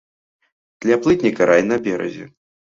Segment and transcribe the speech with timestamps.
[0.85, 2.25] Для плытніка рай на беразе.